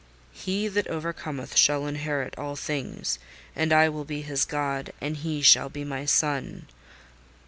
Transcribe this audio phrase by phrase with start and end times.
[0.33, 3.19] "He that overcometh shall inherit all things;
[3.55, 6.65] and I will be his God, and he shall be my son.